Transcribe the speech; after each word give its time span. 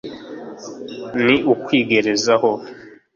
ni 1.25 1.35
ukwigerezaho! 1.53 2.49